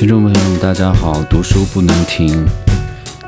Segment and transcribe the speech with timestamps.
[0.00, 1.22] 听众朋友们，大家好！
[1.24, 2.42] 读书不能停。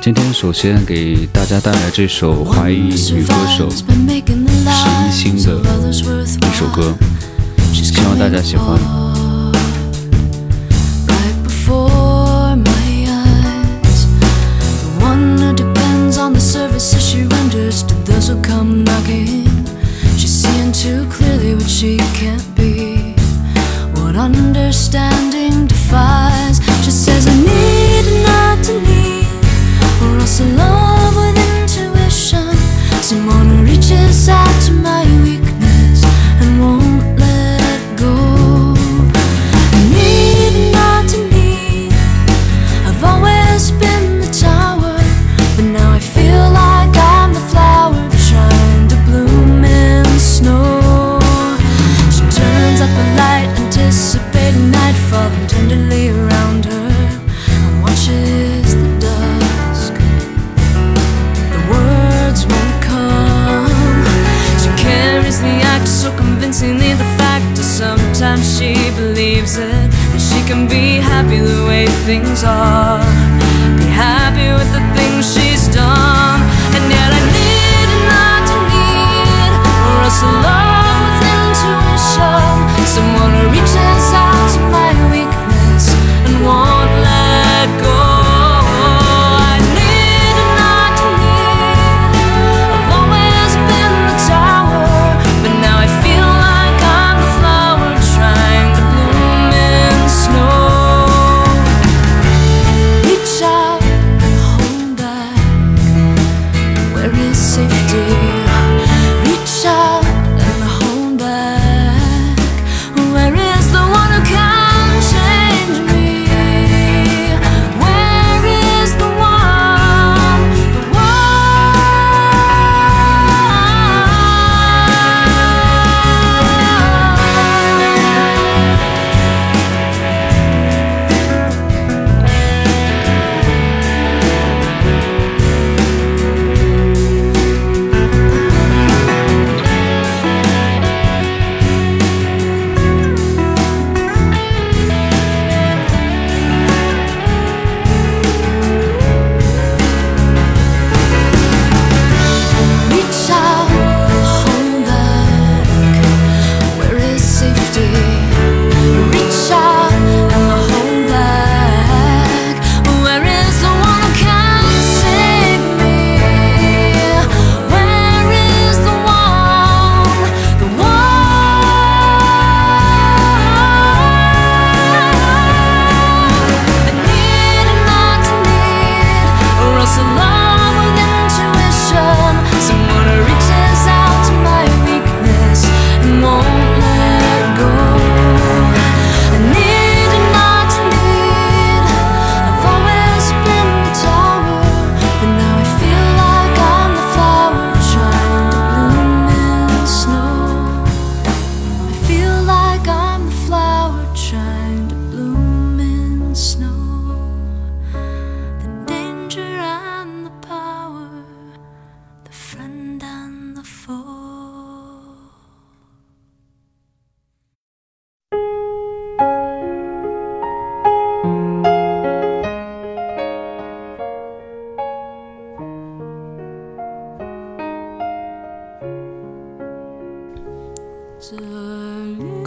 [0.00, 3.84] 今天首先给大家带来这首华裔女歌手石
[5.06, 5.92] 一星的一
[6.54, 6.94] 首歌，
[7.74, 9.01] 希望大家喜欢。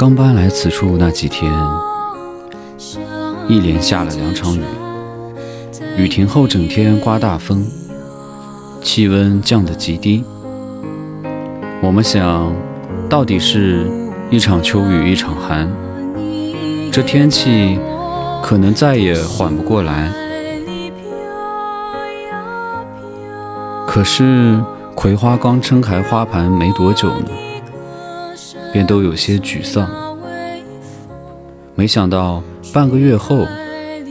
[0.05, 1.51] 刚搬来此处那几天，
[3.47, 4.61] 一连下了两场雨，
[5.97, 7.65] 雨停后整天刮大风，
[8.83, 10.23] 气温降得极低。
[11.81, 12.53] 我们想，
[13.09, 13.89] 到底是
[14.29, 15.67] 一场秋雨一场寒，
[16.91, 17.79] 这天气
[18.43, 20.13] 可能再也缓不过来。
[23.87, 24.63] 可是
[24.93, 27.25] 葵花刚撑开花盘没多久呢，
[28.75, 29.89] 便都有些沮丧。
[31.75, 32.43] 没想到
[32.73, 33.47] 半个月后，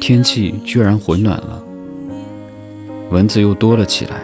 [0.01, 1.63] 天气居然回暖了，
[3.11, 4.23] 蚊子又多了起来。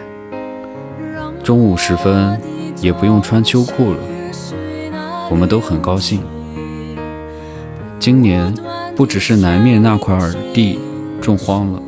[1.43, 2.41] 中午时分
[2.81, 3.99] 也不用穿秋裤了，
[5.29, 6.23] 我们都很高兴。
[7.99, 8.51] 今年
[8.95, 10.17] 不只是南面那块
[10.55, 10.79] 地
[11.21, 11.79] 种荒了，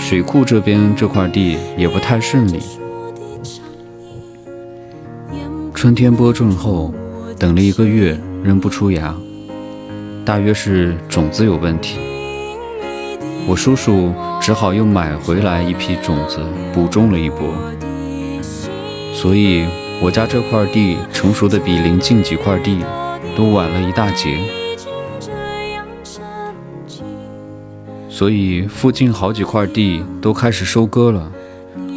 [0.00, 2.58] 水库这边这块地也不太顺利。
[5.72, 6.92] 春天播种后，
[7.44, 9.14] 等了一个月仍不出芽，
[10.24, 11.98] 大约是种子有问题。
[13.46, 16.38] 我叔叔只好又买回来一批种子，
[16.72, 17.40] 补种了一波。
[19.12, 19.66] 所以，
[20.00, 22.78] 我家这块地成熟的比邻近几块地
[23.36, 24.38] 都晚了一大截。
[28.08, 31.30] 所以，附近好几块地都开始收割了，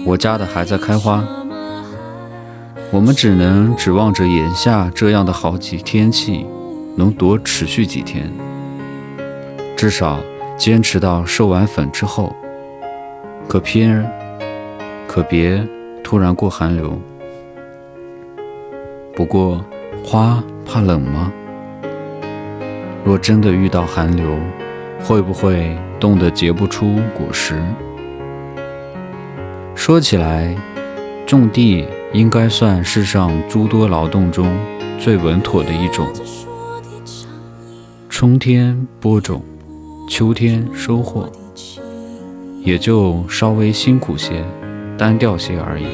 [0.05, 1.25] 我家的还在开花。
[2.91, 6.45] 我们只能指望着眼下这样的好几天气
[6.95, 8.31] 能多持续几天，
[9.75, 10.19] 至少。
[10.57, 12.35] 坚持到授完粉之后，
[13.47, 14.03] 可偏，
[15.07, 15.63] 可别
[16.03, 16.99] 突然过寒流。
[19.13, 19.63] 不过，
[20.03, 21.31] 花怕冷吗？
[23.05, 24.25] 若真的遇到寒流，
[25.03, 27.61] 会不会冻得结不出果实？
[29.75, 30.55] 说起来，
[31.27, 31.87] 种地
[32.17, 34.57] 应该算世上诸多劳动中
[34.97, 36.07] 最稳妥的一种。
[38.09, 39.43] 春天播种。
[40.09, 41.29] 秋天收获，
[42.63, 44.43] 也就稍微辛苦些、
[44.97, 45.85] 单调些而已。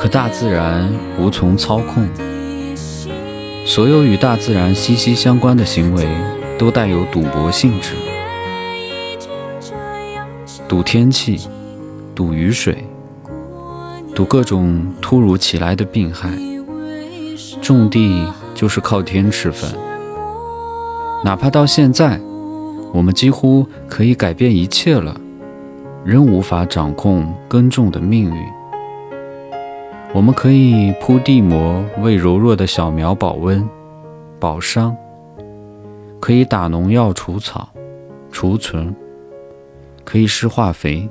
[0.00, 0.90] 可大自然
[1.20, 2.08] 无从操控，
[3.64, 6.08] 所有与大自然息息相关的行为
[6.58, 7.90] 都带有赌博性质，
[10.66, 11.38] 赌天气，
[12.16, 12.82] 赌雨水，
[14.14, 16.30] 赌各种突如其来的病害。
[17.60, 19.70] 种地就是靠天吃饭。
[21.22, 22.18] 哪怕到现在，
[22.94, 25.14] 我们几乎可以改变一切了，
[26.06, 28.46] 仍无法掌控耕种的命运。
[30.14, 33.68] 我们可以铺地膜为柔弱的小苗保温、
[34.40, 34.90] 保墒；
[36.18, 37.68] 可以打农药除草、
[38.32, 38.94] 除虫；
[40.02, 41.06] 可以施化肥，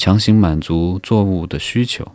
[0.00, 2.12] 强行满足作物的需求，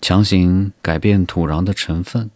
[0.00, 2.30] 强行改变土壤的成分。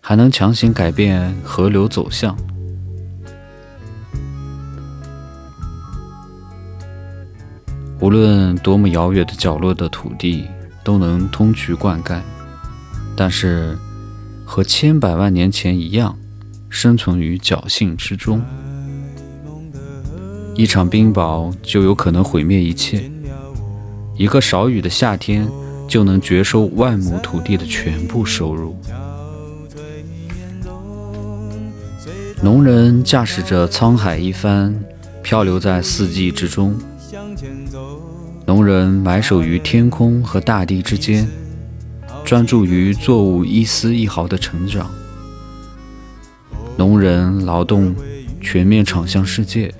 [0.00, 2.34] 还能强行改变河流走向。
[8.00, 10.48] 无论多么遥远的角落的土地
[10.82, 12.22] 都能通渠灌溉，
[13.14, 13.76] 但是
[14.46, 16.18] 和千百万年前一样，
[16.70, 18.42] 生存于侥幸之中。
[20.56, 23.10] 一场冰雹就有可能毁灭一切，
[24.16, 25.46] 一个少雨的夏天
[25.86, 28.74] 就能绝收万亩土地的全部收入。
[32.42, 34.74] 农人驾驶着沧海一帆，
[35.22, 36.74] 漂流在四季之中。
[38.46, 41.28] 农人埋首于天空和大地之间，
[42.24, 44.90] 专注于作物一丝一毫的成长。
[46.78, 47.94] 农人劳动，
[48.40, 49.74] 全面敞向世界，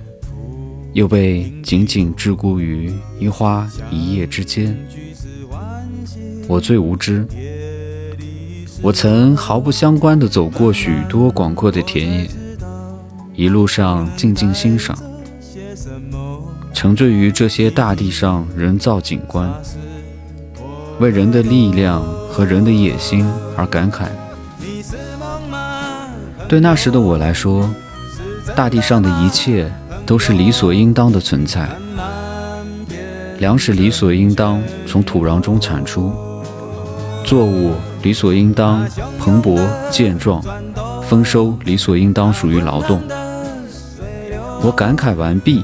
[0.93, 4.77] 又被紧紧桎梏于一花一叶之间。
[6.47, 7.27] 我最无知，
[8.81, 12.29] 我曾毫不相关地走过许多广阔的田野。
[13.35, 14.97] 一路上静静欣赏，
[16.73, 19.53] 沉醉于这些大地上人造景观，
[20.99, 22.01] 为人的力量
[22.31, 23.23] 和人的野心
[23.55, 24.07] 而感慨。
[26.47, 27.69] 对那时的我来说，
[28.55, 29.71] 大地上的一切
[30.07, 31.69] 都是理所应当的存在。
[33.39, 36.11] 粮食理所应当从土壤中产出，
[37.25, 38.87] 作物理所应当
[39.19, 39.59] 蓬勃
[39.91, 40.41] 健壮，
[41.03, 43.01] 丰收理所应当属于劳动。
[44.63, 45.63] 我感慨完毕，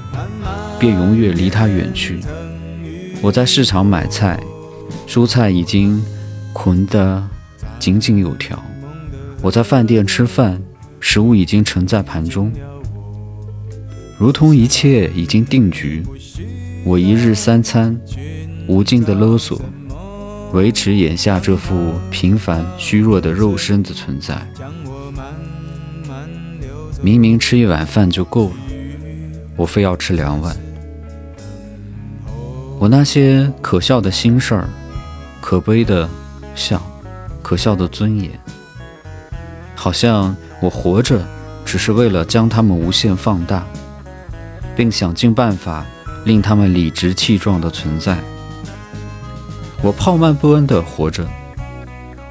[0.78, 2.20] 便永远离他远去。
[3.22, 4.38] 我在市场买菜，
[5.08, 6.04] 蔬菜已经
[6.52, 7.24] 捆得
[7.80, 8.58] 井井有条；
[9.42, 10.62] 我在饭店吃饭，
[11.00, 12.52] 食物已经盛在盘中，
[14.24, 16.02] 如同一切已经定局。
[16.86, 18.00] 我一日三餐，
[18.70, 19.62] 无尽的勒索，
[20.54, 24.42] 维持眼下这副平凡虚弱的肉身的存在。
[27.02, 28.56] 明明吃一碗饭就够了。
[29.58, 30.56] 我非要吃两碗。
[32.80, 34.70] 我那些可笑的心事儿，
[35.42, 36.10] 可悲的
[36.56, 36.82] 笑，
[37.42, 38.32] 可笑的尊严，
[39.76, 41.28] 好像我活着
[41.66, 43.68] 只是为了将它们无限放大，
[44.76, 45.86] 并想尽办法
[46.26, 48.18] 令它们理直气壮的存在。
[49.82, 51.28] 我泡慢不恩的活着，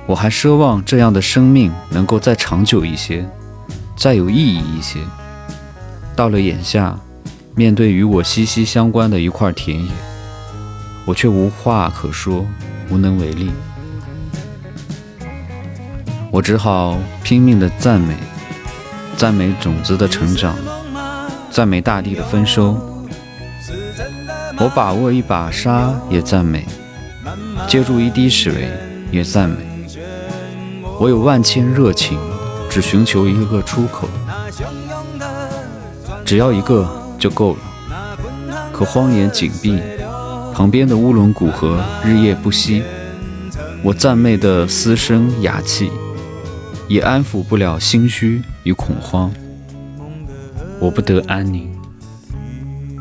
[0.06, 3.28] 我还奢望这样的生命能够再长久一些，
[3.96, 5.00] 再有意义一些。
[6.16, 6.98] 到了眼下。
[7.54, 9.92] 面对与我息息相关的一块田野，
[11.04, 12.46] 我却无话可说，
[12.88, 13.50] 无能为力。
[16.30, 18.16] 我只好拼命的赞美，
[19.18, 20.56] 赞美种子的成长，
[21.52, 22.74] 赞美大地的丰收。
[24.58, 26.66] 我把握一把沙也赞美，
[27.68, 28.70] 接住一滴水
[29.10, 29.56] 也赞美。
[30.98, 32.18] 我有万千热情，
[32.70, 34.08] 只寻求一个出口，
[36.24, 37.58] 只要一个就够了。
[38.72, 39.78] 可荒野紧闭，
[40.54, 42.82] 旁边的乌伦古河日夜不息。
[43.82, 45.90] 我赞美的嘶声哑气，
[46.88, 49.30] 也安抚不了心虚与恐慌。
[50.82, 51.70] 我不得安宁，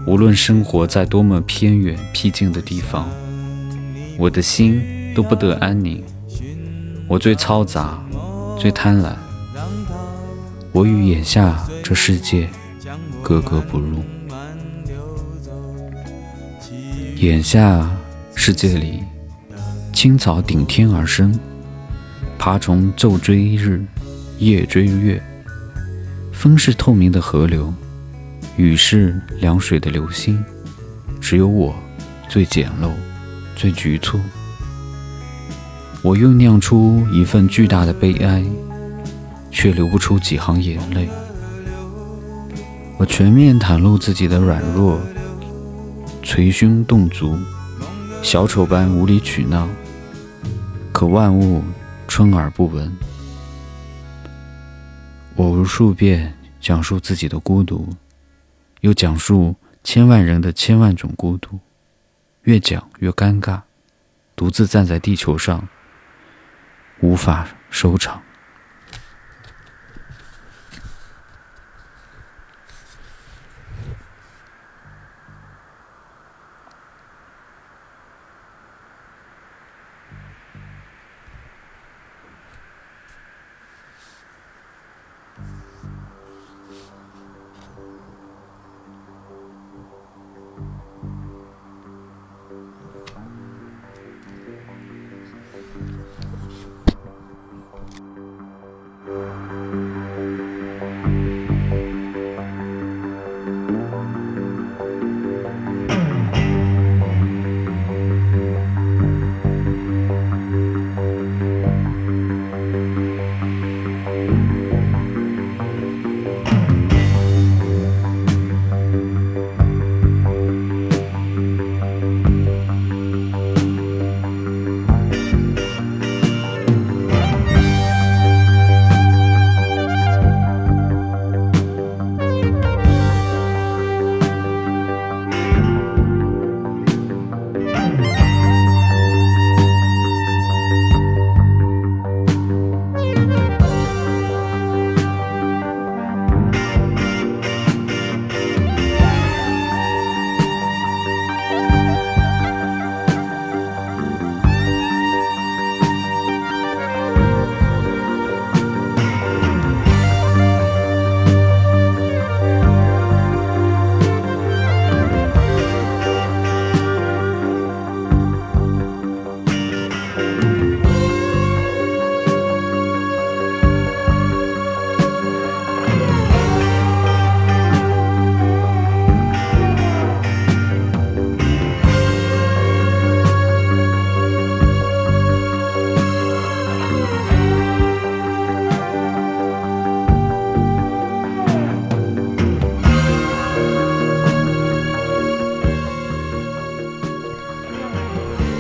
[0.06, 3.10] 无论生活在多么偏远僻静的地方，
[4.20, 4.80] 我的心
[5.16, 6.04] 都不得安宁。
[7.08, 8.00] 我最嘈杂，
[8.56, 9.16] 最贪婪，
[10.72, 12.48] 我与眼下这世界
[13.24, 14.04] 格格不入。
[17.16, 17.90] 眼下
[18.36, 19.00] 世界里。
[19.92, 21.34] 青草顶天而生，
[22.38, 23.84] 爬虫昼追日，
[24.38, 25.20] 夜追月。
[26.42, 27.72] 风是透明的河流，
[28.58, 30.44] 雨是凉水的流星。
[31.20, 31.72] 只有我
[32.28, 32.90] 最简陋，
[33.56, 34.20] 最局促。
[36.02, 38.44] 我酝酿出一份巨大的悲哀，
[39.52, 41.08] 却流不出几行眼泪。
[42.98, 45.00] 我全面袒露自己的软弱，
[46.24, 47.38] 捶胸顿足，
[48.24, 49.70] 小丑般无理取闹。
[50.92, 51.62] 可万物
[52.08, 52.92] 春而不闻。
[55.42, 57.90] 我无数遍讲述自己的孤独，
[58.82, 61.60] 又讲述千万人的千万种孤独，
[62.44, 63.62] 越讲越尴尬，
[64.36, 65.68] 独自站在地球上，
[67.00, 68.22] 无法收场。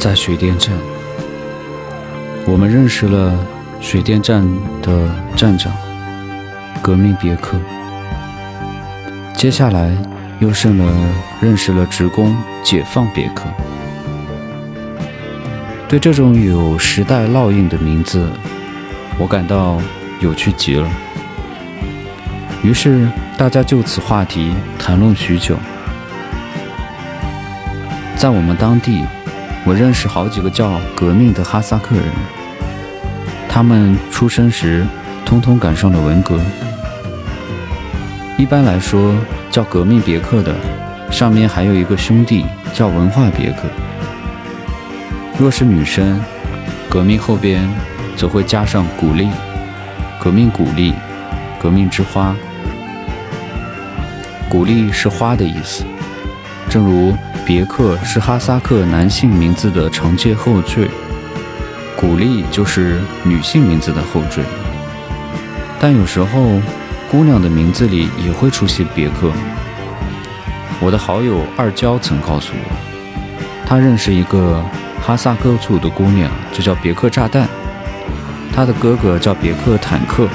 [0.01, 0.73] 在水电站，
[2.47, 3.37] 我们认识了
[3.79, 4.43] 水电站
[4.81, 5.71] 的站长
[6.81, 7.55] 革命别克。
[9.35, 9.95] 接下来
[10.39, 10.91] 又剩了
[11.39, 13.43] 认识了职工解放别克。
[15.87, 18.27] 对这种有时代烙印的名字，
[19.19, 19.79] 我感到
[20.19, 20.89] 有趣极了。
[22.63, 25.55] 于是大家就此话题谈论许久。
[28.15, 29.05] 在我们当地。
[29.63, 32.03] 我认识好几个叫革命的哈萨克人，
[33.47, 34.85] 他们出生时
[35.23, 36.39] 通通赶上了文革。
[38.37, 39.13] 一般来说，
[39.51, 40.55] 叫革命别克的，
[41.11, 43.67] 上面还有一个兄弟叫文化别克。
[45.37, 46.19] 若是女生，
[46.89, 47.69] 革命后边
[48.17, 49.29] 则会加上鼓励，
[50.19, 50.95] 革命鼓励，
[51.61, 52.35] 革命之花。
[54.49, 55.83] 鼓励是花的意思，
[56.67, 57.15] 正如。
[57.53, 60.87] 别克是哈萨克男性名字的常见后缀，
[61.97, 64.41] 古丽就是女性名字的后缀。
[65.77, 66.61] 但有时候，
[67.11, 69.33] 姑娘的名字里也会出现别克。
[70.79, 74.63] 我的好友二娇曾告诉我，她认识一个
[75.05, 77.49] 哈萨克族的姑娘，就叫别克炸弹。
[78.55, 80.25] 她的哥哥叫别克坦克。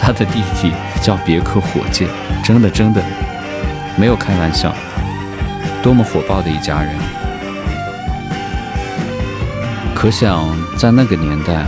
[0.00, 2.08] 她的弟弟叫别克火箭，
[2.42, 3.00] 真的真的
[3.96, 4.74] 没有开玩笑，
[5.84, 6.96] 多么火爆的一家人！
[9.94, 11.66] 可想在那个年代，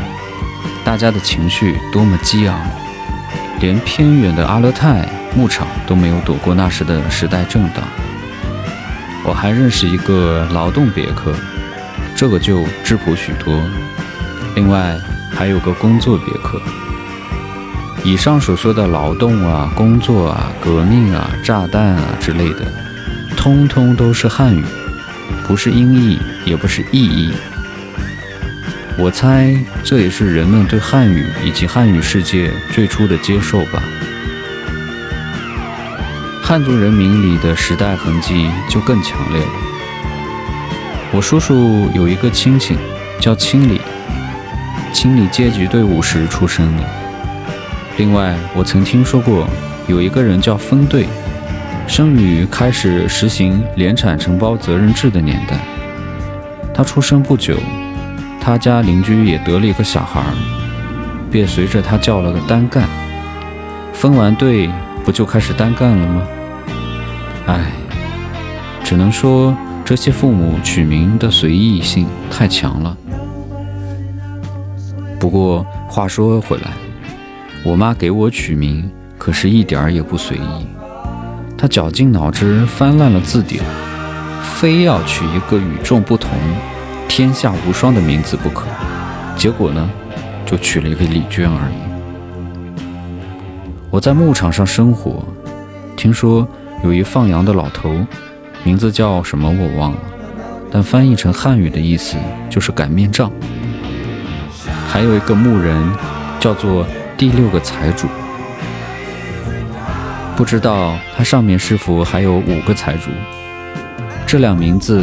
[0.82, 2.58] 大家的情绪多么激昂，
[3.60, 7.84] 连偏远的阿勒泰牧场都没有躲过那时的时代震荡。
[9.22, 11.34] 我还认识一个劳动别克，
[12.16, 13.54] 这个就质朴许多。
[14.54, 14.96] 另外
[15.30, 16.58] 还有个工作别克。
[18.02, 22.64] 以上所说的劳动啊、工作啊、革命啊、炸弹啊之类的，
[23.46, 24.64] 通通都是汉语，
[25.46, 27.32] 不是音译，也不是意译。
[28.98, 33.80] 我猜这也是人们对汉语以及汉语世界最初的接受吧。
[36.42, 39.52] 汉族人民里的时代痕迹就更强烈了。
[41.12, 42.76] 我叔叔有一个亲戚
[43.20, 43.80] 叫清理，
[44.92, 46.82] 清理阶级队伍时出生的。
[47.96, 49.48] 另外，我曾听说过
[49.86, 51.06] 有一个人叫分队，
[51.86, 55.56] 生于开始实行联产承包责任制的年代。
[56.74, 57.56] 他出生不久，
[58.40, 60.22] 他家邻居也得了一个小孩，
[61.30, 62.86] 便随着他叫了个单干。
[63.92, 64.68] 分完队
[65.04, 66.22] 不就开始单干了吗？
[67.46, 67.72] 唉，
[68.84, 72.96] 只能说这些父母取名的随意性太强了。
[75.18, 76.72] 不过话说回来，
[77.64, 80.66] 我妈给我取名可是一点儿也不随意，
[81.66, 83.64] 绞尽脑汁翻烂了字典，
[84.42, 86.30] 非要取一个与众不同、
[87.08, 88.66] 天下无双的名字不可。
[89.36, 89.90] 结果呢，
[90.44, 91.74] 就取了一个李娟而已。
[93.90, 95.24] 我在牧场上生活，
[95.96, 96.46] 听说。
[96.84, 97.96] 有一放羊的老头，
[98.62, 99.98] 名字叫什么我忘了，
[100.70, 102.16] 但翻译成汉语的意思
[102.50, 103.32] 就是擀面杖。
[104.86, 105.90] 还有一个牧人，
[106.38, 106.86] 叫做
[107.16, 108.06] 第六个财主，
[110.36, 113.10] 不知道他上面是否还有五个财主。
[114.26, 115.02] 这两名字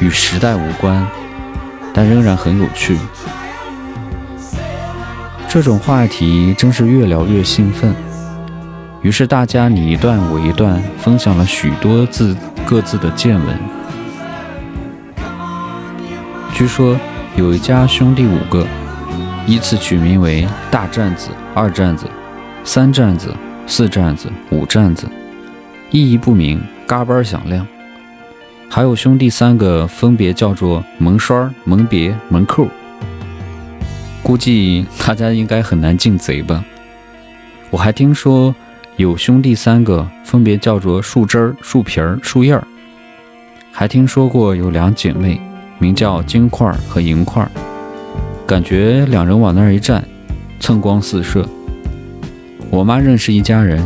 [0.00, 1.06] 与时代无关，
[1.94, 2.98] 但仍然很有趣。
[5.48, 7.94] 这种话题真是越聊越兴奋。
[9.00, 12.36] 于是大家你一段我一段，分享了许多字
[12.66, 13.58] 各自的见闻。
[16.52, 16.98] 据说
[17.34, 18.66] 有一家兄弟五个，
[19.46, 22.06] 依次取名为大站子、二站子、
[22.62, 23.34] 三站子、
[23.66, 25.08] 四站子、五站子，
[25.90, 27.66] 意义不明，嘎嘣响亮。
[28.68, 32.68] 还有兄弟三个，分别叫做门栓、门别、门扣。
[34.22, 36.64] 估计大家应该很难进贼吧？
[37.70, 38.54] 我还听说。
[38.96, 42.66] 有兄弟三个，分别叫做树枝儿、树皮儿、树叶儿。
[43.70, 45.38] 还听说过有两姐妹，
[45.78, 47.50] 名叫金块儿和银块儿。
[48.46, 50.02] 感觉两人往那儿一站，
[50.60, 51.46] 蹭光四射。
[52.70, 53.84] 我妈认识一家人，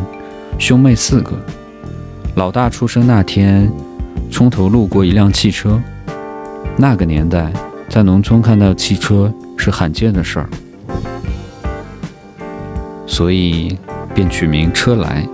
[0.59, 1.33] 兄妹四个。
[2.37, 3.71] 老大出生那天，
[4.31, 5.81] 村头路过一辆汽车。
[6.77, 7.53] 那个年代，
[7.89, 10.49] 在农村看到汽车是罕见的事儿，
[13.07, 13.79] 所以。
[14.13, 15.25] 便取名车来。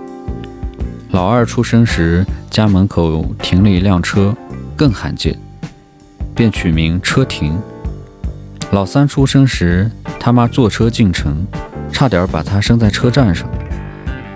[1.09, 4.35] 老二出生时，家门口停了一辆车，
[4.75, 5.35] 更罕见，
[6.35, 7.59] 便取名车停。
[8.71, 11.47] 老三出生时，他妈坐车进城，
[11.97, 13.49] 差点把他生在车站上，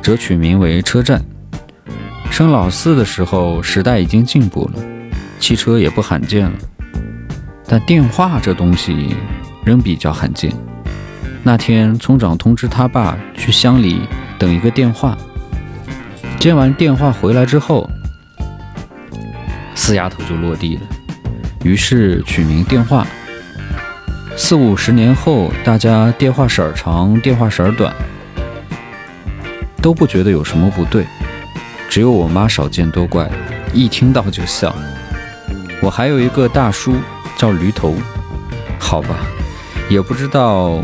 [0.02, 1.24] 则取名为车站。
[2.32, 4.82] 生老四的时候，时代已经进步了，
[5.40, 6.58] 汽车也不罕见了，
[7.68, 9.16] 但电话这东西
[9.64, 10.52] 仍比较罕见。
[11.44, 14.02] 那天，村长通知他爸去乡里。
[14.40, 15.16] 等一个电话，
[16.40, 17.88] 接完电话回来之后，
[19.76, 20.82] 四丫头就落地了。
[21.64, 23.06] 于是取名电话。
[24.38, 27.94] 四五十年后，大家电话色儿长，电话色儿短，
[29.82, 31.06] 都不觉得有什么不对。
[31.90, 33.30] 只有我妈少见多怪，
[33.74, 34.74] 一听到就笑。
[35.82, 36.96] 我还有一个大叔
[37.38, 37.96] 叫驴头，
[38.80, 39.16] 好吧，
[39.90, 40.84] 也不知道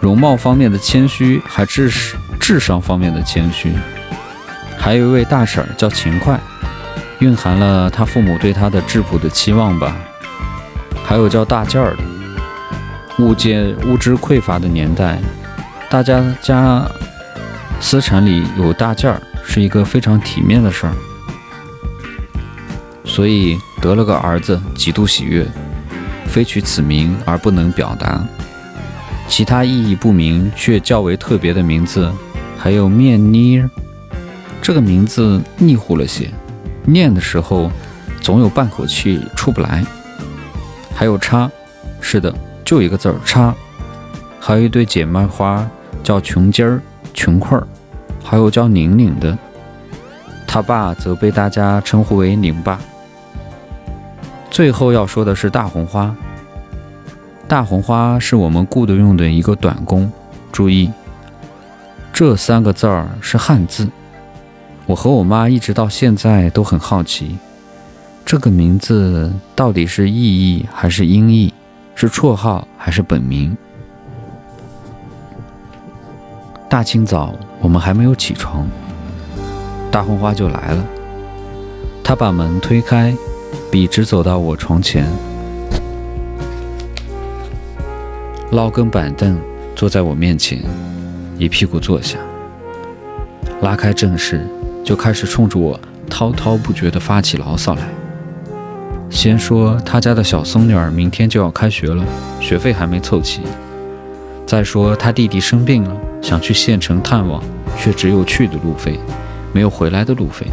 [0.00, 2.16] 容貌方面的谦虚，还是。
[2.40, 3.74] 智商方面的谦虚，
[4.78, 6.40] 还有一位大婶叫勤快，
[7.18, 9.94] 蕴含了他父母对他的质朴的期望吧。
[11.04, 12.02] 还有叫大件儿的，
[13.18, 15.18] 物件物质匮乏的年代，
[15.90, 16.88] 大家家
[17.80, 20.92] 私产里有大件儿是一个非常体面的事儿，
[23.04, 25.46] 所以得了个儿子极度喜悦，
[26.26, 28.24] 非取此名而不能表达。
[29.26, 32.10] 其他意义不明却较为特别的名字。
[32.56, 33.70] 还有面妮儿，
[34.60, 36.28] 这个名字腻乎了些，
[36.84, 37.70] 念的时候
[38.20, 39.84] 总有半口气出不来。
[40.92, 41.48] 还有叉，
[42.00, 42.34] 是的，
[42.68, 43.54] 就一个字儿叉。
[44.38, 45.66] 还有一对姐妹花
[46.04, 46.82] 叫琼尖儿，
[47.14, 47.66] 琼块儿，
[48.22, 49.38] 还有叫宁宁的，
[50.46, 52.78] 他爸则被大家称呼为宁爸。
[54.50, 56.14] 最后要说的是大红花。
[57.46, 60.12] 大红花是我们雇的用的一个短工，
[60.52, 60.90] 注意，
[62.12, 63.88] 这三个字儿是汉字。
[64.84, 67.38] 我和我妈一直到现在都很好奇，
[68.26, 71.54] 这个名字到底是意译还是音译，
[72.00, 73.56] 是绰号还是本名？
[76.68, 78.68] 大清早，我们还没有起床，
[79.90, 80.84] 大红花就来了。
[82.04, 83.12] 他把门推开，
[83.68, 85.04] 笔直走到我床前。
[88.52, 89.36] 捞根板凳，
[89.74, 90.62] 坐在我面前，
[91.36, 92.16] 一屁股坐下，
[93.60, 94.46] 拉开正事，
[94.84, 97.88] 就开始冲着我滔滔不绝地发起牢骚来。
[99.10, 102.04] 先说他家的小孙女儿明天就要开学了，
[102.40, 103.40] 学费还没凑齐；
[104.46, 107.42] 再说他弟弟生病了，想去县城探望，
[107.76, 108.98] 却只有去的路费，
[109.52, 110.46] 没有回来的路费。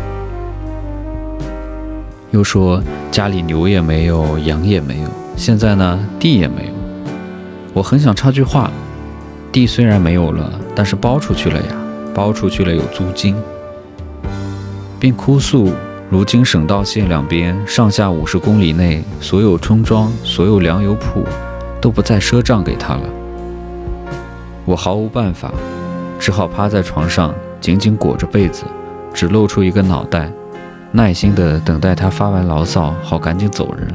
[2.32, 6.74] 又说家里牛也没有，羊也没有，现在呢，地也没有。
[7.74, 8.72] 我很想插句话，
[9.52, 11.76] 地虽然没有了，但是包出去了呀，
[12.14, 13.36] 包出去了有租金，
[15.00, 15.72] 并哭诉，
[16.08, 21.24] 如今省道线两边上下五十公里内所有村庄、所有粮油铺
[21.82, 23.02] 都不再赊账给他了。
[24.66, 25.52] 我毫无办法，
[26.20, 28.64] 只好趴在床上，紧紧裹着被子，
[29.14, 30.32] 只露出一个脑袋，
[30.92, 33.88] 耐心地等待他发完牢骚，好赶紧走人。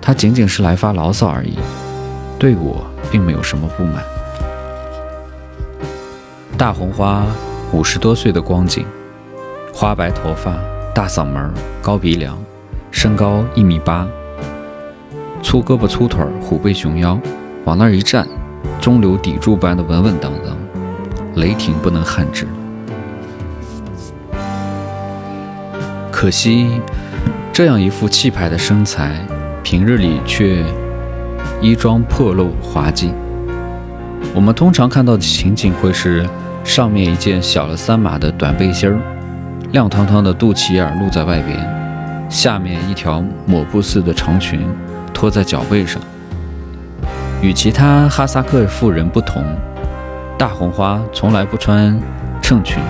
[0.00, 1.58] 他仅仅是来发牢骚而已。
[2.38, 4.02] 对我并没有什么不满。
[6.56, 7.26] 大红花
[7.70, 8.86] 五十多岁的光景，
[9.80, 10.58] 花白头发，
[10.94, 12.36] 大嗓门，高鼻梁，
[12.90, 14.06] 身高一米八，
[15.42, 17.18] 粗胳膊粗腿，虎背熊腰，
[17.64, 18.28] 往那儿一站，
[18.78, 20.54] 中流砥柱般的稳稳当当，
[21.36, 22.46] 雷霆不能撼之。
[26.10, 26.78] 可惜，
[27.50, 29.26] 这样一副气派的身材，
[29.62, 30.62] 平日里却……
[31.62, 33.14] 衣装破漏滑稽，
[34.34, 36.28] 我们通常看到的情景会是
[36.64, 39.00] 上面一件小了三码的短背心儿，
[39.72, 41.56] 亮堂堂的肚脐眼露在外边，
[42.28, 44.66] 下面一条抹布似的长裙
[45.14, 46.02] 拖在脚背上。
[47.40, 49.44] 与其他哈萨克妇人不同，
[50.36, 51.96] 大红花从来不穿
[52.42, 52.82] 衬裙，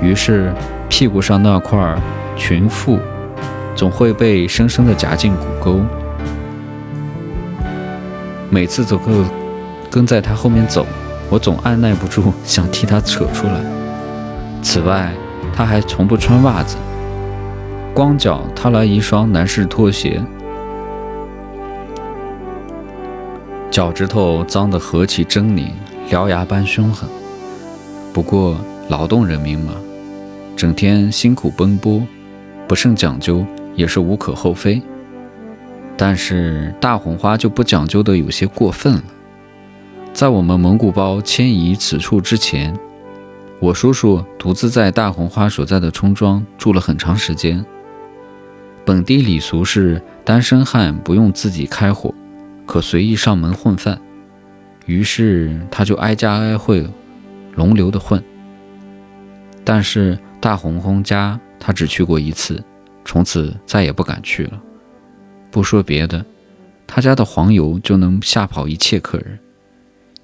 [0.00, 0.54] 于是
[0.88, 1.96] 屁股上那块
[2.36, 3.00] 裙腹
[3.74, 5.80] 总会被深深地夹进骨沟。
[8.50, 9.10] 每次走后，
[9.90, 10.86] 跟在他后面走，
[11.28, 13.54] 我总按耐不住想替他扯出来。
[14.62, 15.12] 此外，
[15.56, 16.76] 他还从不穿袜子，
[17.94, 20.20] 光脚踏来一双男士拖鞋，
[23.70, 25.70] 脚趾头脏得何其狰狞，
[26.10, 27.08] 獠牙般凶狠。
[28.12, 28.56] 不过
[28.88, 29.74] 劳动人民嘛，
[30.56, 32.02] 整天辛苦奔波，
[32.66, 34.82] 不甚讲究也是无可厚非。
[35.96, 39.02] 但是大红花就不讲究的有些过分了。
[40.12, 42.76] 在我们蒙古包迁移此处之前，
[43.64, 47.64] 我叔叔独自在大红花所在的村庄住了很长时间。
[48.84, 52.14] 本地礼俗是单身汉不用自己开火，
[52.66, 53.98] 可随意上门混饭。
[54.84, 56.74] 于是他就挨家挨户
[57.54, 58.22] 轮流的混。
[59.64, 62.62] 但是大红红家他只去过一次，
[63.02, 64.60] 从此再也不敢去了。
[65.50, 66.22] 不说别的，
[66.86, 69.38] 他家的黄油就能吓跑一切客人，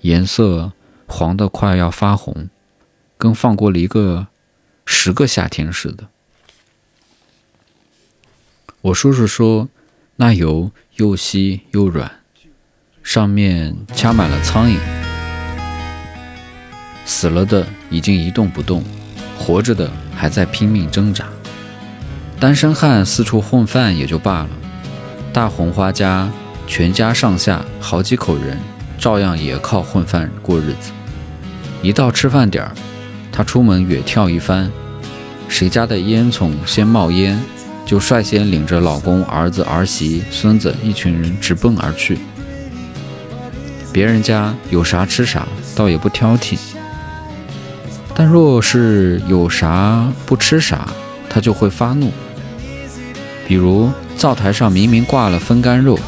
[0.03, 0.71] 颜色
[1.07, 2.51] 黄得快要发红，
[3.21, 4.29] 跟放过了一个
[4.87, 6.05] 十个夏天似的。
[8.81, 9.69] 我叔叔说，
[10.17, 12.11] 那油又稀又软，
[13.03, 14.79] 上面掐满了苍蝇，
[17.05, 18.83] 死了的已经一动不动，
[19.39, 21.29] 活着的还在拼命挣扎。
[22.41, 24.49] 单身汉四处混饭也就罢了。
[25.31, 26.33] 大红花家
[26.67, 28.59] 全家上下好几口人，
[28.99, 30.91] 照样也靠混饭过日子。
[31.83, 32.75] 一到吃饭点儿，
[33.33, 34.71] 他出门远眺一番，
[35.49, 37.39] 谁家的烟囱先冒烟，
[37.85, 42.19] 就率先领着老公、儿子、儿媳、孙子一群人直奔而去。
[43.93, 46.57] 别人家有啥吃啥，倒也不挑剔；
[48.15, 50.89] 但若是有啥不吃啥，
[51.29, 52.11] 他就会发怒。
[53.47, 53.91] 比如。
[54.17, 55.99] 灶台上明明挂了风干肉，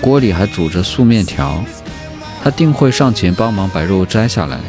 [0.00, 1.60] 锅里还煮着素面条，
[2.40, 4.60] 他定会上前帮忙把肉摘下来，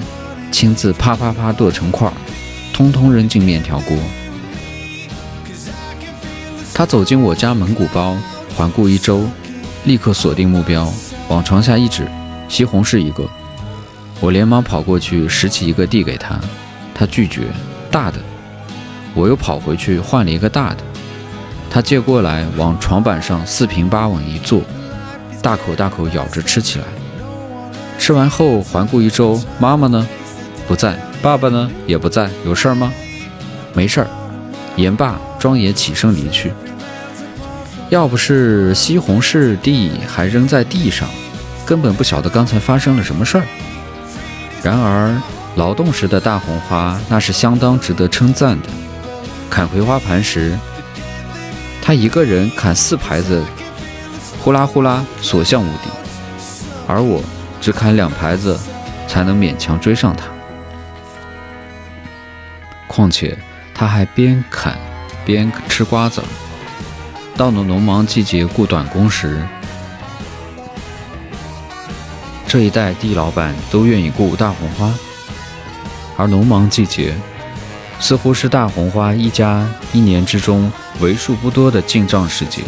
[0.58, 2.14] 亲自啪啪啪剁成块儿，
[2.74, 3.96] 通通扔进面条锅。
[6.74, 8.18] 他走进我家蒙古包，
[8.56, 9.30] 环顾一周，
[9.84, 10.92] 立刻锁定目标，
[11.28, 12.08] 往床下一指：
[12.50, 13.24] 西红柿一个。
[14.20, 16.40] 我连忙跑过去拾起一个递给他，
[16.92, 17.44] 他拒绝，
[17.92, 18.18] 大的。
[19.14, 20.78] 我又跑回去换了一个大的，
[21.70, 24.64] 他接过来往床板上四平八稳一坐，
[25.40, 26.86] 大口大口咬着吃起来。
[28.00, 30.08] 吃完后环顾一周，妈妈呢？
[30.68, 30.98] 不在。
[31.22, 31.72] 爸爸呢？
[31.86, 32.30] 也不在。
[32.46, 32.94] 有事儿吗？
[33.74, 34.08] 没事儿。
[34.76, 36.52] 言罢，庄爷起身离去。
[37.90, 41.08] 要不是西红柿地还扔在地上，
[41.66, 43.44] 根本不晓得刚才发生了什么事儿。
[44.62, 45.16] 然而，
[45.56, 48.68] 劳动时的大红花那是相当值得称赞的。
[49.50, 50.58] 砍葵花盘时，
[51.82, 53.42] 他一个人砍四排子，
[54.44, 55.90] 呼啦呼啦，所向无敌；
[56.88, 57.24] 而我
[57.62, 58.60] 只砍两排子，
[59.08, 60.26] 才能勉强追上他。
[62.98, 63.38] 况且
[63.76, 64.76] 他还边砍
[65.24, 66.24] 边吃瓜子。
[67.36, 69.40] 到了农忙季节雇短工时，
[72.48, 74.92] 这一代地老板都愿意雇大红花，
[76.18, 77.14] 而农忙季节。
[78.00, 82.64] 似乎是大红花一家一年之中为数不多的进账时节。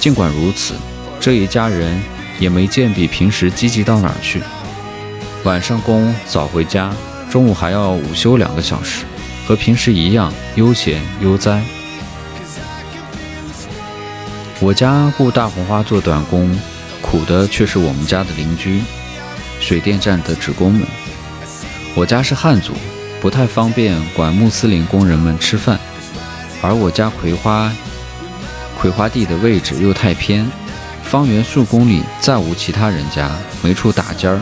[0.00, 0.74] 尽管如此，
[1.20, 2.02] 这一家人
[2.40, 4.42] 也没见比平时积极到哪儿去。
[5.44, 6.92] 晚上工早回家，
[7.30, 9.04] 中午还要午休两个小时，
[9.50, 11.60] 和平时一样悠闲悠哉。
[14.60, 16.56] 我家雇大红花做短工，
[17.02, 18.80] 苦的却是我们家的邻居——
[19.58, 20.86] 水电站的职工们。
[21.96, 22.74] 我家是汉族。
[23.20, 25.80] 不太方便管穆斯林工人们吃饭，
[26.62, 27.72] 而我家葵花
[28.78, 30.48] 葵花地的位置又太偏，
[31.02, 33.28] 方圆数公里再无其他人家，
[33.62, 34.40] 没处打尖儿。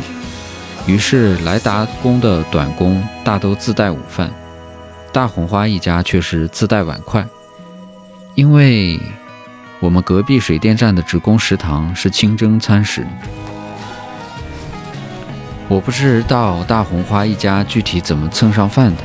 [0.85, 4.31] 于是来打工的短工大都自带午饭，
[5.13, 7.27] 大红花一家却是自带碗筷，
[8.35, 9.01] 因为
[9.81, 13.07] 我们隔壁水电站的职工食堂是清真餐食。
[15.67, 19.03] 我不知道大红花一家具体怎么蹭上饭的。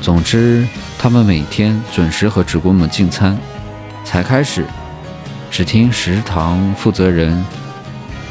[0.00, 0.66] 总之，
[0.98, 3.38] 他们每天准时和职工们进餐。
[4.04, 4.66] 才开始，
[5.50, 7.44] 只听食堂负责人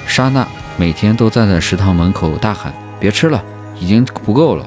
[0.05, 0.45] 莎娜
[0.77, 3.41] 每天都站在食堂门口大喊：“别吃了，
[3.79, 4.65] 已经不够了。”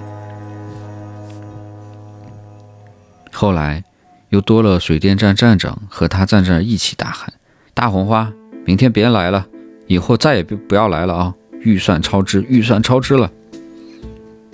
[3.45, 3.85] 后来，
[4.31, 7.31] 又多了水电站站长和他站在一起大喊
[7.75, 8.33] ：“大红花，
[8.65, 9.45] 明天别来了，
[9.87, 13.31] 以后再也不不要来了啊！”预算超支，预算超支了。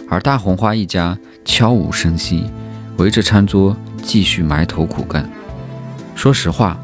[0.09, 2.51] 而大红花一家悄无声息，
[2.97, 5.31] 围着餐桌继续埋头苦干。
[6.17, 6.77] 说实话，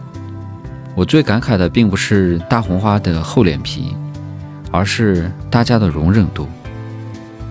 [0.95, 3.97] 我最感慨的并不是大红花的厚脸皮，
[4.71, 6.47] 而是大家的容忍度。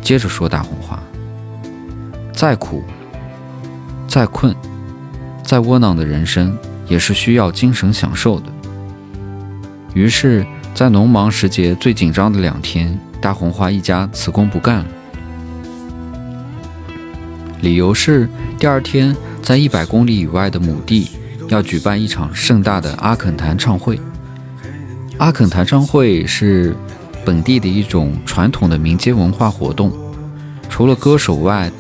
[0.02, 0.98] 接着说大红花，
[2.32, 2.86] 再苦、
[4.08, 4.56] 再困、
[5.44, 8.46] 再窝囊的人生，也是需要精神享受的。
[9.94, 10.46] 于是。
[10.76, 14.86] 在农忙时节最紧张的两天，大红花一家辞工不干了。
[17.62, 18.28] 理由是
[18.60, 21.12] 第二天在一百公里以外的亩地
[21.48, 23.98] 要举办一场盛大的阿肯弹唱会。
[25.18, 26.76] 阿肯弹唱会是
[27.24, 29.94] 本地的一种传统的民间文化活动，
[30.68, 31.72] 除了歌手外，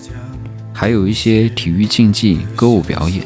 [0.77, 3.25] 还有一些体育竞技、歌舞表演。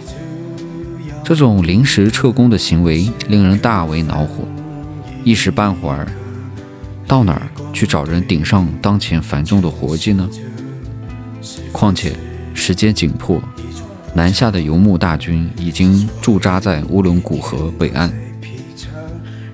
[1.23, 4.47] 这种临时撤工的行为令人大为恼火。
[5.23, 6.07] 一时半会儿，
[7.07, 7.41] 到哪儿
[7.73, 10.29] 去找人顶上当前繁重的活计呢？
[11.71, 12.15] 况且
[12.53, 13.41] 时间紧迫，
[14.13, 18.13] 南下的游牧大军已经驻扎在乌伦古河北岸，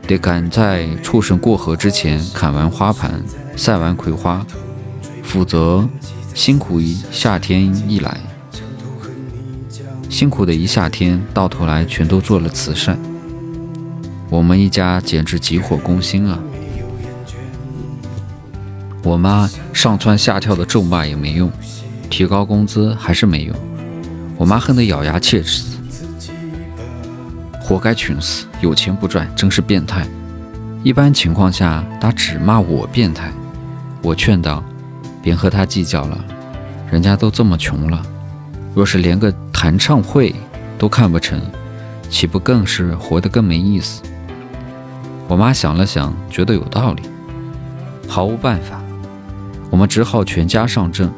[0.05, 3.23] 得赶在畜生过河之前砍完花盘，
[3.55, 4.45] 晒完葵花，
[5.23, 5.87] 否则
[6.35, 8.19] 辛苦一夏天一来，
[10.09, 12.99] 辛苦的一夏天到头来全都做了慈善。
[14.29, 16.37] 我们一家简直急火攻心啊！
[19.01, 21.49] 我妈上蹿下跳的咒骂也没用，
[22.09, 23.55] 提高工资还是没用。
[24.35, 25.63] 我妈恨得咬牙切齿，
[27.61, 30.05] 活该穷死，有钱不赚，真是变态。
[30.83, 33.31] 一般情况下，她只骂我变态。
[34.01, 34.61] 我劝道
[35.25, 36.23] ：“别和他计较了，
[36.91, 37.99] 人家都这么穷了，
[38.75, 40.35] 若是连个弹唱会
[40.77, 41.41] 都看不成，
[42.11, 44.03] 岂不更是活得更没意思？”
[45.27, 47.01] 我妈想了想，觉得有道理，
[48.07, 48.79] 毫无办法，
[49.71, 51.09] 我们只好全家上阵，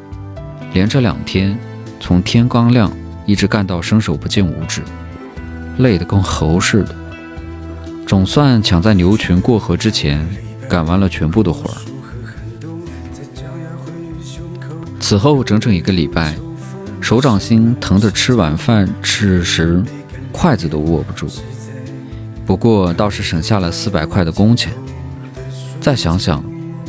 [0.72, 1.58] 连着两天，
[2.00, 2.90] 从天刚亮
[3.26, 4.80] 一直干到伸手不见五指，
[5.76, 6.96] 累得跟猴似的，
[8.06, 10.26] 总算抢在牛群过河之前
[10.66, 11.76] 赶完了全部的活儿。
[15.08, 16.34] 此后整整一个礼拜，
[17.00, 19.82] 手掌心疼得吃晚饭吃时
[20.30, 21.26] 筷子都握不住。
[22.44, 24.70] 不过倒是省下了四百块的工钱。
[25.80, 26.44] 再想想，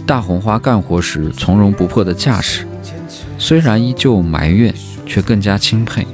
[0.05, 2.67] 大红花干活时从容不迫的架势，
[3.37, 6.05] 虽然依旧埋怨，却更加钦佩。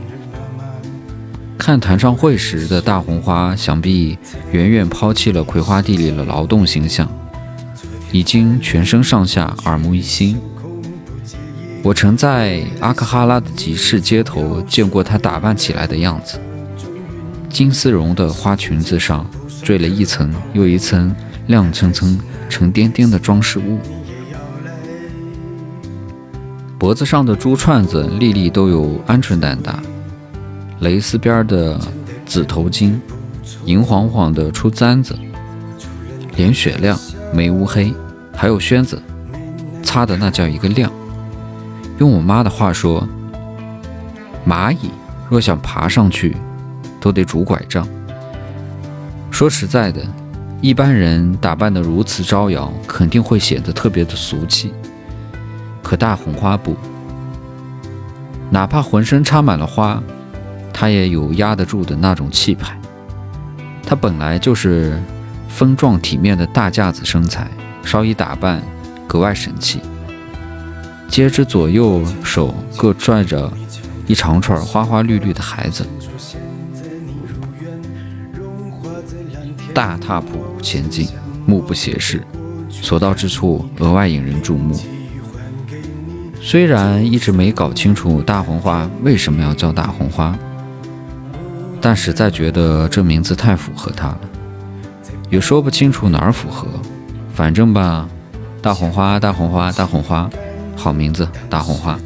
[1.58, 4.16] 看弹唱会时的大红花，想必
[4.52, 7.10] 远远抛弃了葵花地里的劳动形象，
[8.12, 10.40] 已经全身上下耳目一新。
[11.86, 16.40] 我曾在阿克哈拉的集市街头见过她打扮起来的样子，
[17.48, 19.24] 金丝绒的花裙子上
[19.62, 22.20] 缀了一层又一层亮层层、
[22.50, 23.78] 沉甸甸的装饰物，
[26.80, 29.80] 脖子上的珠串子粒粒都有鹌鹑蛋大。
[30.80, 31.80] 蕾丝边的
[32.26, 33.00] 紫头巾，
[33.66, 35.16] 银晃晃的出簪子，
[36.36, 37.00] 脸雪亮，
[37.32, 37.94] 眉乌黑，
[38.36, 39.00] 还有靴子，
[39.84, 40.92] 擦的那叫一个亮。
[41.98, 43.08] 用我妈的话说，
[44.46, 44.92] 蚂蚁
[45.30, 46.36] 若想爬上去，
[47.00, 47.88] 都得拄拐杖。
[49.32, 50.02] 说实在的，
[50.62, 54.74] 一般人打扮得如此招摇，肯定会显得特别的俗气。
[55.82, 56.76] 可大红花不，
[58.50, 60.02] 哪怕浑身插满了花。
[60.74, 62.78] 她也有压得住的那种气派，
[63.86, 65.02] 她本来就是
[65.48, 67.50] 丰壮体面的大架子身材，
[67.84, 68.62] 稍一打扮
[69.08, 69.80] 格外神气。
[71.08, 73.52] 接着左右手各拽着
[74.08, 75.86] 一长串花花绿绿的孩子，
[79.74, 81.08] 大踏步前进，
[81.46, 82.22] 目不斜视，
[82.70, 84.76] 所到之处额外引人注目。
[86.42, 90.38] 虽然一直没搞清楚大红花为什么要叫大红花。
[91.82, 94.20] 但实在觉得这名字太符合他了，
[95.30, 96.68] 也说不清楚哪儿符合，
[97.32, 98.10] 反正吧，
[98.60, 100.28] 大红花，大红花，大红花，
[100.76, 101.98] 好名字，大红花。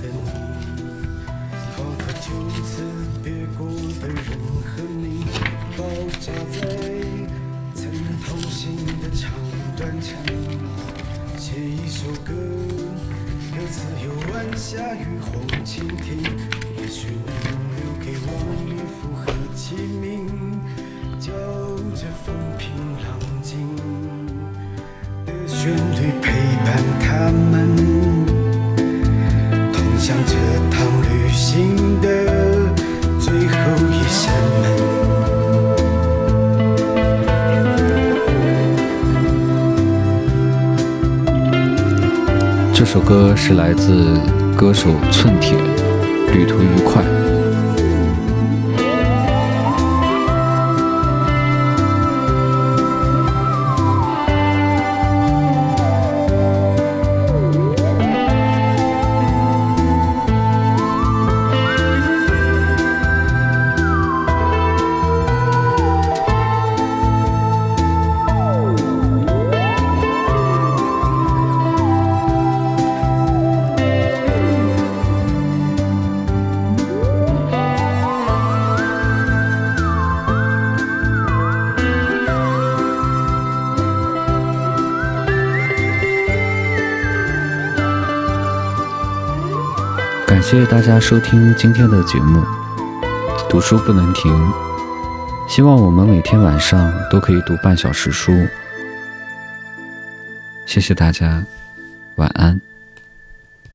[42.80, 44.18] 这首歌是来自
[44.56, 45.58] 歌手寸铁，
[46.32, 47.19] 旅途愉快。
[91.00, 92.44] 收听今天的节目，
[93.50, 94.32] 读书不能停。
[95.48, 98.32] 希望我们每天晚上都可以读半小时书。
[100.66, 101.44] 谢谢大家，
[102.16, 102.60] 晚安。